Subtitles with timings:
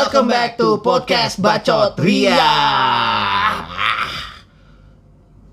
[0.00, 2.40] Welcome back to podcast Bacot Ria.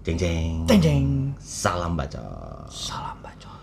[0.07, 0.63] Jeng jeng.
[0.63, 1.07] Jeng jeng.
[1.35, 2.71] Salam bacot.
[2.71, 3.59] Salam bacot.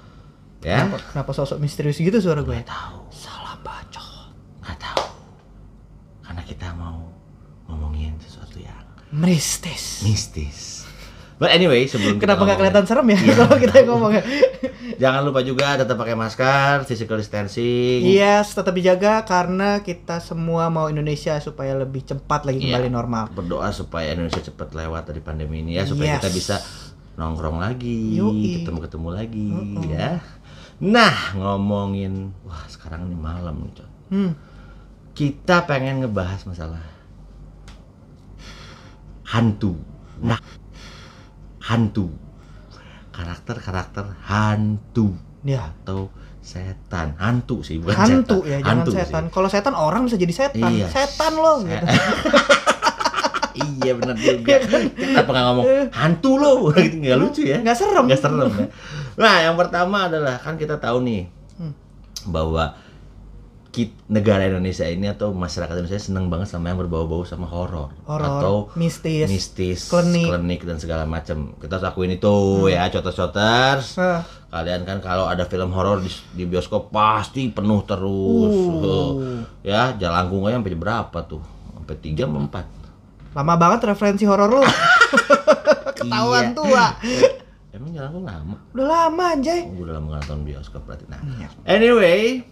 [0.60, 0.84] Ya?
[0.84, 2.60] Kenapa, kenapa sosok misterius gitu suara gue?
[2.60, 3.00] Gak tahu.
[3.08, 4.28] Salam bacot.
[4.60, 5.08] Gak tahu.
[6.20, 7.00] Karena kita mau
[7.64, 10.04] ngomongin sesuatu yang Mistis.
[10.04, 10.73] mistis.
[11.44, 13.34] But anyway, sebelum Kenapa nggak kelihatan serem ya Iya.
[13.44, 14.22] kalau kita ngomongnya?
[15.02, 18.00] Jangan lupa juga tetap pakai masker, physical distancing.
[18.00, 22.80] Yes, tetap dijaga karena kita semua mau Indonesia supaya lebih cepat lagi Iya.
[22.80, 23.24] kembali normal.
[23.28, 26.24] Berdoa supaya Indonesia cepat lewat dari pandemi ini ya, supaya Yes.
[26.24, 26.56] kita bisa
[27.14, 28.16] nongkrong lagi,
[28.64, 29.48] ketemu-ketemu lagi,
[29.86, 30.18] ya.
[30.80, 33.84] Nah, ngomongin, wah sekarang ini malam nih.
[34.10, 34.32] Hmm.
[35.12, 36.82] Kita pengen ngebahas masalah
[39.24, 39.78] hantu.
[40.18, 40.38] Nah,
[41.64, 42.12] hantu.
[43.10, 45.70] Karakter-karakter hantu Ya.
[45.70, 47.14] atau setan.
[47.16, 48.50] Hantu sih, bukan Hantu setan.
[48.50, 49.24] ya, jangan Hantu setan.
[49.30, 50.68] Kalau setan orang bisa jadi setan.
[50.68, 50.86] Iya.
[50.88, 51.84] Setan loh Se- gitu.
[53.80, 54.54] iya benar juga.
[54.92, 56.52] Kenapa nggak ngomong hantu lo?
[56.74, 57.58] gitu nggak lucu ya?
[57.62, 58.04] Nggak serem.
[58.04, 58.66] Nggak serem ya.
[59.14, 61.22] Nah, yang pertama adalah kan kita tahu nih
[61.54, 61.70] Hmm.
[62.26, 62.74] bahwa
[64.06, 69.26] negara Indonesia ini atau masyarakat Indonesia seneng banget sama yang berbau-bau sama horor atau mistis,
[69.26, 70.28] mistis, klinik.
[70.28, 71.52] klinik dan segala macam.
[71.56, 72.34] Kita harus akuin itu
[72.66, 73.96] ya, coters-coters.
[73.96, 78.54] Ah, Kalian kan kalau ada film horor di, di bioskop pasti penuh terus.
[78.80, 79.12] Uh.
[79.66, 81.40] Ya, jalangkung aja sampai berapa tuh?
[81.74, 82.62] Sampai 3 sampai
[83.32, 83.34] 4.
[83.34, 84.62] lama banget referensi horor lu.
[85.98, 86.54] Ketahuan Iya.
[86.54, 86.86] tua.
[87.72, 88.54] Emang jalangkung lama?
[88.70, 89.66] Udah lama anjay.
[89.66, 91.10] Oh, udah lama nonton bioskop berarti.
[91.10, 91.48] Nah, Iya.
[91.66, 92.46] anyway,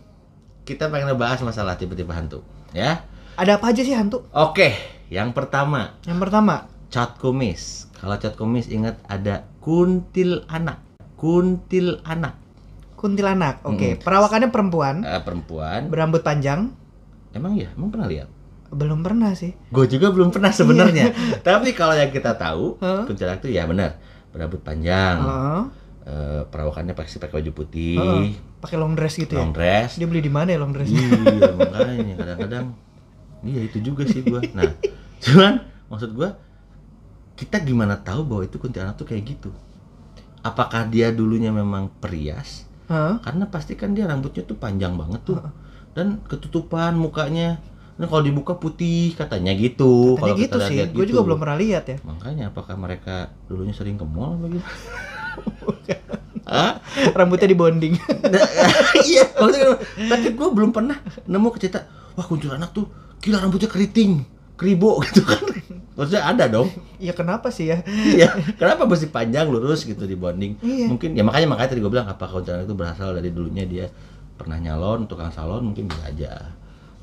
[0.62, 3.02] kita pengen ngebahas masalah tipe-tipe hantu, ya.
[3.34, 4.22] Ada apa aja sih hantu?
[4.30, 4.76] Oke,
[5.08, 6.54] yang pertama, Yang pertama,
[6.88, 7.88] cat kumis.
[7.94, 10.78] Kalau cat kumis ingat ada kuntil anak.
[11.14, 12.38] Kuntil anak.
[12.94, 13.66] kuntilanak.
[13.66, 15.90] Oke, perawakannya perempuan, Eh, perempuan.
[15.90, 16.70] berambut panjang.
[17.32, 17.66] Emang ya?
[17.74, 18.30] Emang pernah lihat?
[18.70, 19.58] Belum pernah sih.
[19.68, 21.10] Gue juga belum pernah sebenarnya.
[21.42, 23.02] Tapi kalau yang kita tahu, Hah?
[23.02, 23.98] kuntilanak itu ya benar,
[24.30, 25.18] berambut panjang.
[25.18, 25.62] Heeh.
[26.02, 28.58] Eh, perawakannya pasti pakai baju putih, Heeh.
[28.58, 29.46] Pakai long dress gitu ya.
[29.46, 29.94] long dress.
[29.94, 30.90] Dia beli di mana ya long dress?
[30.90, 32.66] Iya, makanya kadang-kadang
[33.46, 34.42] iya itu juga sih gua.
[34.50, 34.66] Nah,
[35.22, 36.34] cuman maksud gua
[37.38, 39.54] kita gimana tahu bahwa itu kuntilanak tuh kayak gitu?
[40.42, 42.66] Apakah dia dulunya memang perias?
[42.90, 43.22] Hah?
[43.22, 45.38] Karena pasti kan dia rambutnya tuh panjang banget tuh.
[45.94, 47.62] Dan ketutupan mukanya.
[47.94, 50.18] Nah, kalau dibuka putih katanya gitu.
[50.18, 50.82] Kalau gitu kita sih.
[50.82, 51.14] lihat Gue gitu.
[51.14, 51.96] juga belum pernah lihat ya.
[52.02, 54.66] Makanya apakah mereka dulunya sering ke mall apa gitu?
[56.42, 56.82] Hah?
[57.14, 57.94] Rambutnya di bonding.
[59.08, 59.78] iya, maksudnya
[60.10, 61.86] tapi gue belum pernah nemu cerita,
[62.18, 62.90] wah kuntilanak tuh
[63.22, 64.26] gila rambutnya keriting,
[64.58, 65.42] keribo gitu kan.
[65.92, 66.72] Maksudnya ada dong.
[66.98, 67.84] Iya kenapa sih ya?
[67.86, 70.58] Iya, kenapa mesti panjang lurus gitu di bonding?
[70.64, 70.86] Iya.
[70.90, 73.86] Mungkin ya makanya makanya tadi gue bilang apa kuntilanak itu berasal dari dulunya dia
[74.34, 76.32] pernah nyalon, tukang salon mungkin bisa aja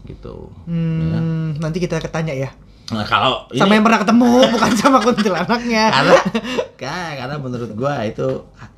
[0.04, 0.52] gitu.
[0.68, 1.20] Ya.
[1.20, 2.50] Hmm, nanti kita ketanya ya.
[2.90, 5.84] Nah, kalau ini Sama yang pernah ketemu, bukan sama kuntilanaknya.
[5.90, 6.16] karena
[6.74, 8.26] ka- karena menurut gua itu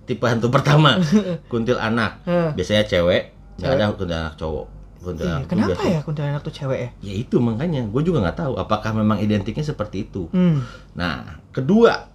[0.03, 0.99] tipe hantu pertama
[1.51, 2.51] kuntil anak Heh.
[2.51, 4.66] biasanya cewek nggak ada kuntil anak cowok
[4.99, 6.89] kuntil Iya, kenapa biasanya- ya kuntilanak tuh cewek ya?
[7.01, 10.66] ya itu makanya gue juga nggak tahu apakah memang identiknya seperti itu Hmm.
[10.91, 12.11] nah kedua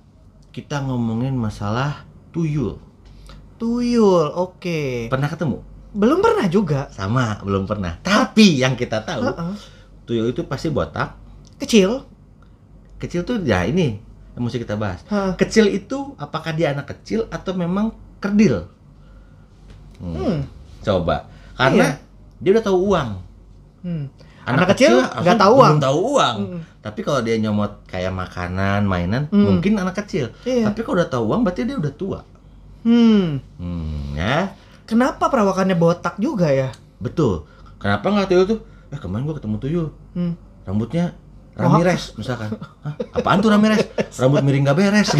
[0.50, 2.76] kita ngomongin masalah tuyul
[3.56, 5.08] Tuyul, oke.
[5.08, 6.92] pernah ketemu Belum pernah juga.
[6.92, 9.54] sama belum pernah tapi yang kita tahu Heeh.
[10.04, 11.16] tuyul itu pasti botak
[11.58, 12.04] Kecil.
[12.96, 14.00] kecil tuh ya ini
[14.32, 15.36] yang mesti kita bahas Hah.
[15.36, 18.72] kecil itu apakah dia anak kecil atau memang kerdil
[19.96, 20.12] Hmm.
[20.12, 20.38] Hmm.
[20.80, 21.24] Coba.
[21.56, 21.96] Karena
[22.36, 23.10] dia udah tahu uang.
[23.80, 24.04] Hmm.
[24.44, 25.74] Anak, kecil langsung nggak tahu uang.
[25.82, 26.36] tahu uang.
[26.38, 26.60] Mm.
[26.78, 29.42] Tapi kalau dia nyomot kayak makanan, mainan, Hmm.
[29.42, 30.30] mungkin anak kecil.
[30.44, 30.70] Iya.
[30.70, 32.20] Tapi kalau udah tahu uang berarti dia udah tua.
[32.86, 33.42] Hmm.
[33.58, 34.54] Hmm, ya.
[34.86, 36.70] Kenapa perawakannya botak juga ya?
[37.02, 37.42] Betul.
[37.82, 38.60] Kenapa nggak tuyul tuh?
[38.88, 39.88] Eh kemarin gua ketemu tuyul.
[40.14, 40.38] Hmm.
[40.62, 41.16] Rambutnya
[41.56, 42.52] Ramirez misalkan.
[42.84, 42.94] Hah?
[43.12, 43.80] Apaan tuh Ramirez?
[44.14, 45.08] Rambut miring gak beres.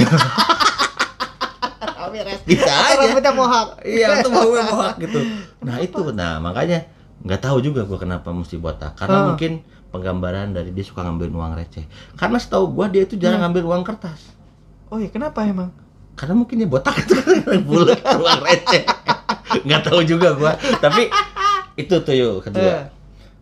[2.47, 3.03] Bisa aja.
[3.03, 3.69] Rambutnya mohak.
[3.83, 5.19] iya, itu bau mohak gitu.
[5.61, 6.03] Nah, itu.
[6.13, 6.87] Nah, makanya
[7.21, 8.95] nggak tahu juga gua kenapa mesti botak.
[8.95, 9.27] Karena Ah.
[9.33, 11.85] mungkin penggambaran dari dia suka ngambil uang receh.
[12.15, 13.23] Karena setahu gua dia itu Hmm.
[13.23, 14.21] jarang ngambil uang kertas.
[14.87, 15.75] Oh iya, kenapa emang?
[16.15, 17.13] Karena mungkin dia botak itu
[17.65, 18.83] bulat uang receh.
[19.65, 20.53] Nggak tahu juga gua.
[20.79, 21.11] Tapi
[21.75, 22.63] itu tuh yuk kedua.
[22.63, 22.85] Eh.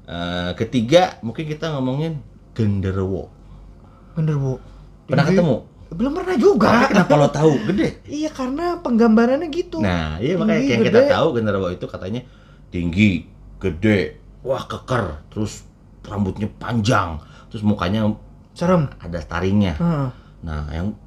[0.04, 2.18] Eh, ketiga mungkin kita ngomongin
[2.54, 3.28] genderuwo.
[4.14, 4.62] Genderuwo.
[5.04, 5.56] Pernah ketemu?
[5.94, 6.68] Belum pernah juga.
[6.70, 7.88] Tapi kenapa lo tahu gede?
[8.08, 9.78] Iya karena penggambarannya gitu.
[9.78, 11.10] Nah, iya makanya Tinggi, yang kita gede.
[11.14, 12.20] tahu genderuwo itu katanya
[12.74, 13.10] tinggi,
[13.62, 13.98] gede,
[14.42, 15.62] wah keker, terus
[16.02, 18.10] rambutnya panjang, terus mukanya
[18.58, 18.90] Serem.
[18.98, 19.78] ada taringnya.
[19.78, 20.08] Heeh.
[20.42, 20.98] Nah, yang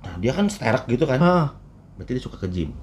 [0.00, 1.20] nah dia kan sterak gitu kan.
[1.20, 1.46] Heeh.
[2.00, 2.70] Berarti dia suka ke gym.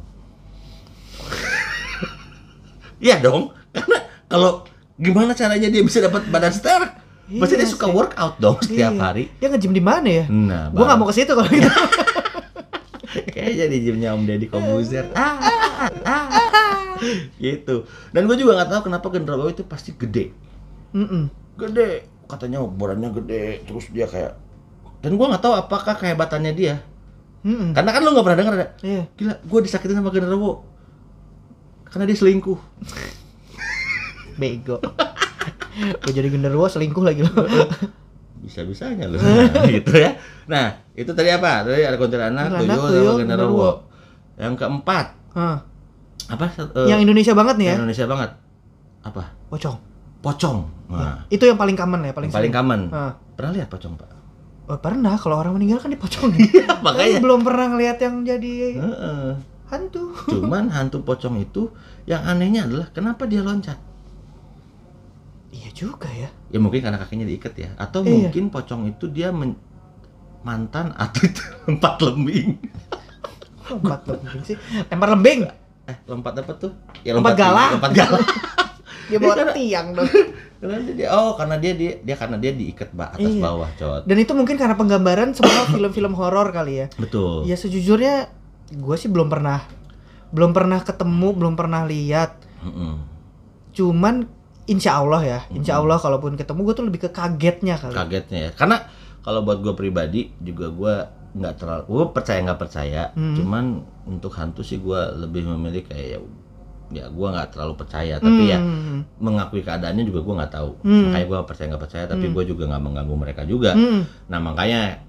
[2.97, 4.65] Iya dong, karena kalau
[4.97, 6.49] gimana caranya dia bisa dapat badan
[7.27, 7.39] sterak?
[7.39, 7.93] Pasti Iya dia suka sih.
[7.93, 9.01] workout dong setiap Iya.
[9.01, 9.23] hari.
[9.35, 10.25] Dia nge-gym di mana ya?
[10.27, 11.67] Nah, Gua nggak mau ke situ kalau gitu.
[13.29, 15.05] Kayaknya di gymnya Om Deddy Kobuzer.
[15.15, 16.95] Ah, ah, ah, ah.
[17.37, 17.85] gitu.
[18.09, 20.33] Dan gue juga nggak tahu kenapa genderuwo itu pasti gede.
[20.91, 21.29] Mm-mm.
[21.55, 22.03] Gede.
[22.25, 23.61] Katanya badannya gede.
[23.63, 24.33] Terus dia kayak
[24.97, 26.81] dan gue nggak tahu apakah kehebatannya dia.
[27.43, 27.71] Mm-mm.
[27.71, 28.67] Karena kan lo nggak pernah denger ada.
[28.81, 29.03] Iya.
[29.13, 30.65] Gila, gue disakitin sama genderuwo.
[31.85, 32.57] Karena dia selingkuh.
[34.35, 34.77] Bego.
[35.77, 37.31] Gue jadi genderuwo selingkuh lagi lo.
[38.41, 39.17] Bisa-bisanya lo.
[39.17, 40.17] Nah, gitu ya.
[40.45, 41.65] Nah, itu tadi apa?
[41.65, 43.71] Tadi ada kuntilanak, tuyul, tuyul, genderuwo.
[44.37, 45.57] Yang keempat, Hah.
[46.29, 46.45] apa?
[46.53, 47.75] Eh, Yang Indonesia banget nih ya.
[47.81, 48.29] Indonesia banget.
[49.01, 49.23] Apa?
[49.49, 49.77] Pocong.
[50.21, 50.57] Pocong.
[50.93, 52.79] Nah, Itu yang paling common ya, paling yang paling common.
[52.93, 53.13] Ah.
[53.37, 54.09] Pernah lihat pocong, Pak?
[54.67, 56.27] Oh, pernah kalau orang meninggal kan dipocong.
[56.85, 57.17] makanya.
[57.17, 59.31] Kan belum pernah ngeliat yang jadi Heeh.
[59.71, 60.11] hantu.
[60.27, 61.71] Cuman hantu pocong itu
[62.03, 63.79] yang anehnya adalah kenapa dia loncat?
[65.57, 66.29] Iya juga ya.
[66.47, 68.29] Ya mungkin karena kakinya diikat ya, atau Iya.
[68.29, 69.57] mungkin pocong itu dia men-
[70.39, 71.33] mantan atlet
[71.65, 72.61] lompat lembing.
[73.67, 74.55] Lompat lembing sih.
[74.87, 75.39] Lempar lembing.
[75.87, 76.71] Eh, lompat apa tuh?
[77.01, 77.73] Ya Lompat galah.
[77.73, 78.21] Lompat galah.
[79.09, 80.09] Dia bawa Karena- tiang dong.
[80.57, 83.39] Karena dia oh karena dia dia, dia karena dia diikat ba- atas Iya.
[83.39, 84.01] bawah, cot.
[84.03, 86.87] Dan itu mungkin karena penggambaran semua film-film horor kali ya.
[86.93, 87.45] Betul.
[87.45, 88.29] Ya sejujurnya
[88.69, 89.63] gue sih belum pernah
[90.27, 92.35] belum pernah ketemu, belum pernah lihat.
[92.59, 92.99] Mm-mm.
[93.71, 94.27] Cuman
[94.67, 97.95] insya Allah ya, insya Allah kalaupun ketemu gue tuh lebih ke kagetnya kali.
[97.95, 98.51] Kagetnya ya.
[98.51, 98.83] Karena
[99.19, 100.95] kalau buat gue pribadi juga gue
[101.37, 103.35] nggak terlalu gue percaya nggak percaya Hmm.
[103.35, 103.65] cuman
[104.05, 106.19] untuk hantu sih gue lebih memilih kayak ya
[106.89, 109.03] ya gue nggak terlalu percaya tapi ya Hmm.
[109.19, 111.11] mengakui keadaannya juga gue nggak tahu Hmm.
[111.11, 112.33] makanya gue percaya nggak percaya tapi Hmm.
[112.33, 114.01] gue juga nggak mengganggu mereka juga Hmm.
[114.25, 115.03] nah makanya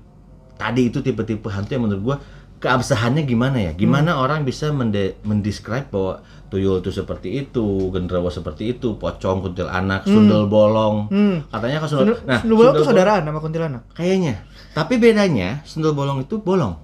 [0.58, 2.16] tadi itu tipe-tipe hantu yang menurut gue
[2.58, 4.22] keabsahannya gimana ya gimana Hmm.
[4.22, 10.44] orang bisa mende- mendescribe bahwa tuyul itu seperti itu genderuwo seperti itu pocong kuntilanak sundel
[10.44, 11.44] bolong Hmm.
[11.46, 13.82] katanya kan sundel Sundel, nah sundel bolong sundel saudaraan sama kuntilanak.
[13.93, 14.34] kayaknya
[14.70, 16.75] tapi bedanya sundel bolong itu bolong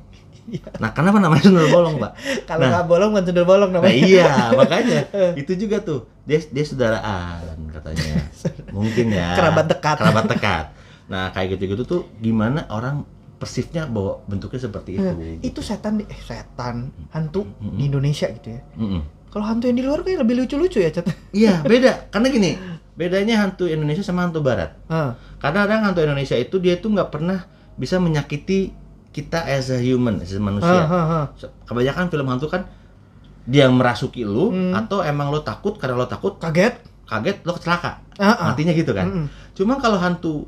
[0.44, 0.76] Iya.
[0.76, 2.12] nah kenapa namanya sundel bolong pak
[2.47, 2.70] Kalau Nah.
[2.70, 3.97] nggak bolong bukan sundel bolong Nah namanya.
[3.97, 4.29] iya
[4.61, 5.00] makanya
[5.35, 8.15] itu juga tuh dia dia saudaraan katanya
[8.77, 9.97] mungkin ya Kerabat dekat.
[9.97, 10.65] kerabat dekat
[11.05, 13.05] nah kayak gitu gitu tuh gimana orang
[13.44, 16.76] persifnya bahwa bentuknya seperti itu Nah, itu setan di- eh setan
[17.11, 17.76] hantu Mm-mm.
[17.76, 18.64] di Indonesia gitu ya.
[18.75, 19.00] Mm-mm.
[19.29, 21.05] Kalau hantu yang di luar kayak lebih lucu-lucu ya, Cat.
[21.31, 22.50] iya beda karena gini
[22.94, 27.11] bedanya hantu Indonesia sama hantu Barat Ah, karena kadang hantu Indonesia itu dia tuh nggak
[27.11, 27.44] pernah
[27.75, 28.70] bisa menyakiti
[29.11, 31.26] kita as a human as a manusia ah.
[31.64, 32.64] kebanyakan film hantu kan
[33.44, 34.73] dia merasuki lu Hmm.
[34.73, 36.81] atau emang lo takut karena lo takut Kaget?
[37.05, 38.46] kaget lo celaka Ah, ah.
[38.49, 39.26] matinya gitu kan Mm-mm.
[39.52, 40.46] Cuma kalau hantu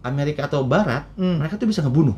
[0.00, 1.38] Amerika atau Barat, Hmm.
[1.38, 2.12] mereka tuh bisa ngebunuh.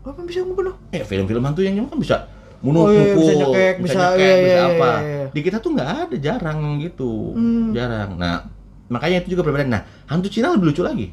[0.00, 0.74] Apa bisa ngebunuh?
[0.90, 2.16] Ya film-film hantu yang kan bisa
[2.60, 4.90] bunuh, Oh, iya, pukul, bisa nyekek, bisa- nyekek, iya, bisa iya, apa.
[4.92, 5.24] iya, iya.
[5.30, 7.72] Di kita tuh nggak ada, jarang gitu, Hmm.
[7.72, 8.10] jarang.
[8.14, 8.36] Nah,
[8.86, 9.70] makanya itu juga perbedaan.
[9.70, 11.08] Nah, hantu Cina lebih lucu lagi.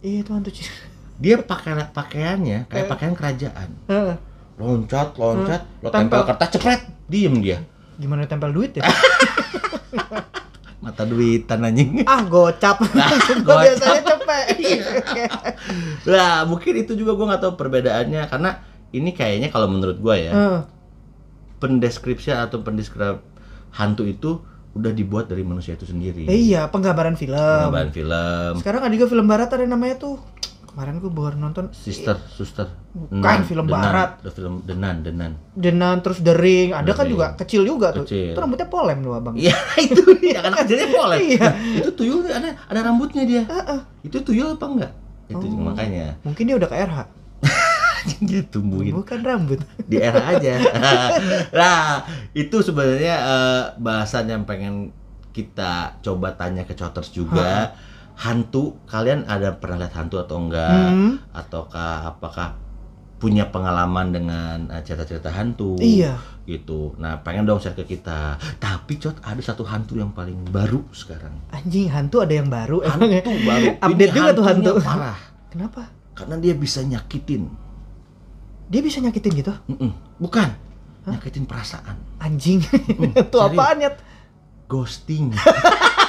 [0.00, 0.74] Iya itu hantu Cina.
[1.16, 2.88] Dia pakai pakaiannya kayak Eh.
[2.88, 3.68] pakaian kerajaan.
[3.86, 4.14] Ah,
[4.56, 6.10] Loncat, loncat, lo Tempel.
[6.10, 7.58] tempel kertas cepret, diem dia.
[7.96, 8.84] Gimana tempel duit ya?
[10.80, 12.00] Mata duitan anjing.
[12.02, 12.80] ah, gocap.
[13.44, 13.62] Gua gocap.
[13.62, 14.00] biasanya
[14.32, 15.54] cepet.
[16.06, 18.50] Nah, mungkin itu juga gua nggak tahu perbedaannya karena
[18.90, 20.58] ini kayaknya kalau menurut gua ya, Ah,
[21.58, 23.20] pendeskripsian atau pendeskrip
[23.72, 26.24] hantu itu udah dibuat dari manusia itu sendiri.
[26.24, 27.34] eh, iya, penggambaran film.
[27.34, 30.16] Pengambilan film, Sekarang ada juga film barat ada namanya tuh.
[30.70, 34.22] Kemarin gue baru nonton Sister, Suster, Bukan, film barat.
[34.22, 35.34] the film Denan, Denan.
[35.50, 37.10] Denan terus The Ring, ada kan The Ring.
[37.10, 38.06] juga kecil juga tuh.
[38.06, 38.32] Kecil.
[38.32, 39.34] Itu rambutnya polem tuh abang.
[39.34, 39.50] Iya
[39.82, 41.18] itu dia kan kecilnya boleh.
[41.18, 41.42] Iya.
[41.42, 43.42] Nah, itu tuyul ada ada rambutnya dia.
[43.44, 43.80] Ah, ah.
[44.00, 44.92] Itu tuyul apa enggak?
[45.26, 45.58] Itu Oh.
[45.60, 46.98] makanya Mungkin dia udah ke RH.
[48.24, 49.58] dia tumbuhin Bukan rambut.
[49.84, 50.54] di era aja.
[51.50, 54.94] nah, itu sebenarnya eh, bahasan yang pengen
[55.30, 57.74] kita coba tanya ke Coters juga.
[58.16, 60.90] Hantu, kalian ada pernah lihat hantu atau enggak?
[60.90, 61.12] Hmm.
[61.30, 62.58] Ataukah apakah
[63.20, 65.76] punya pengalaman dengan eh, cerita-cerita hantu?
[65.76, 66.16] Iya.
[66.48, 66.96] Gitu.
[66.96, 68.40] Nah, pengen dong share ke kita.
[68.58, 71.36] Tapi Cot, ada satu hantu yang paling baru sekarang.
[71.52, 73.22] Anjing hantu ada yang baru emang ya.
[73.22, 73.66] Hantu baru.
[73.78, 74.72] Update Ini juga tuh hantu.
[74.80, 75.20] Parah.
[75.52, 75.82] Kenapa?
[76.16, 77.46] Karena dia bisa nyakitin.
[78.70, 79.52] Dia bisa nyakitin gitu?
[79.68, 79.92] Mm-mm.
[80.18, 80.48] Bukan.
[81.06, 81.96] Nyakitin perasaan.
[82.22, 82.62] Anjing.
[82.62, 83.90] Mm, Itu apaan ya?
[84.70, 85.34] ghosting.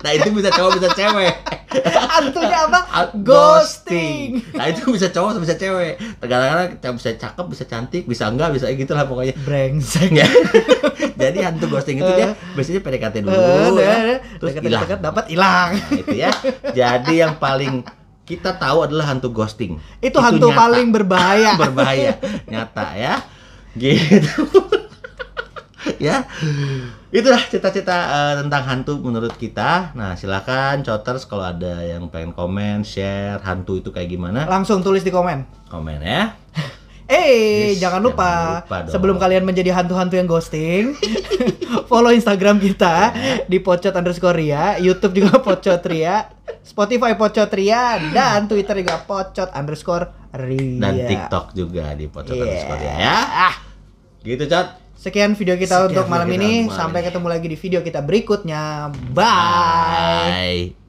[0.00, 1.34] nah itu bisa cowok bisa cewek.
[2.12, 2.80] Hantunya apa?
[3.20, 4.40] Ghosting.
[4.52, 6.00] Nah itu bisa cowok bisa cewek.
[6.18, 9.34] Kadang-kadang cewek bisa cakep, bisa cantik, bisa enggak, bisa gitu lah pokoknya.
[9.38, 10.10] Brengsek.
[10.10, 10.28] Ya.
[11.20, 14.84] Jadi hantu ghosting itu dia biasanya PDKT dulu, Eh, ya, deh, terus hilang.
[15.00, 15.70] dapat hilang.
[15.74, 16.30] Nah, itu ya.
[16.72, 17.84] Jadi yang paling
[18.22, 19.80] kita tahu adalah hantu ghosting.
[20.00, 20.58] Itu hantu nyata.
[20.58, 21.50] paling berbahaya.
[21.56, 22.12] berbahaya
[22.46, 23.14] nyata ya
[23.76, 24.40] gitu
[26.02, 26.26] ya
[27.08, 32.82] itulah cita-cita eh, tentang hantu menurut kita nah silakan coters kalau ada yang pengen komen
[32.82, 35.46] share hantu itu kayak gimana Langsung tulis di komen.
[35.66, 36.34] komen ya
[37.06, 38.90] Eh, Yes, jangan lupa, jangan lupa dong.
[38.90, 40.98] sebelum kalian menjadi hantu-hantu yang ghosting,
[41.86, 43.14] follow Instagram kita
[43.46, 46.26] di pocot underscore ria, YouTube juga pocot ria,
[46.60, 50.82] Spotify pocot ria, dan Twitter juga pocot underscore ria.
[50.82, 52.42] dan TikTok juga di pocot Iya.
[52.42, 53.16] underscore ya
[53.46, 53.54] Ah,
[54.20, 56.52] gitu cot sekian video kita Sekian untuk malam kita ini.
[56.66, 57.06] malam Sampai ini.
[57.12, 58.62] ketemu lagi di video kita berikutnya.
[59.14, 60.74] Bye.
[60.74, 60.85] Bye.